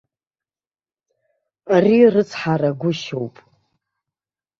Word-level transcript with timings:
Ари 1.75 1.97
рыцҳарагәышьоуп! 2.13 3.35